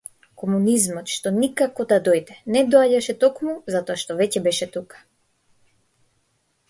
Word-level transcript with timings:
Комунизмот 0.43 1.11
што 1.15 1.33
никако 1.41 1.85
да 1.91 1.99
дојде, 2.07 2.37
не 2.55 2.63
доаѓаше 2.77 3.17
токму 3.25 3.53
затоа 3.77 4.01
што 4.05 4.19
веќе 4.23 4.43
беше 4.49 4.73
тука. 4.79 5.07